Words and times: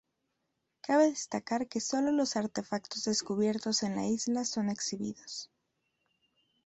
Cabe 0.81 1.09
destacar 1.11 1.67
que 1.67 1.79
sólo 1.79 2.11
los 2.11 2.35
artefactos 2.35 3.03
descubiertos 3.03 3.83
en 3.83 3.95
la 3.97 4.07
isla 4.07 4.45
son 4.45 4.69
exhibidos. 4.71 5.51